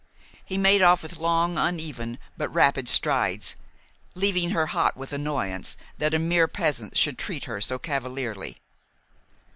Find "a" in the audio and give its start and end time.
6.15-6.17